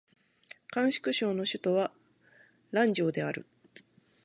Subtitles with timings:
[0.71, 1.91] 甘粛省の省都は
[2.71, 3.45] 蘭州である